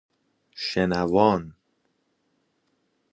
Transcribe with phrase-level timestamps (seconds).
[0.55, 1.53] شنوان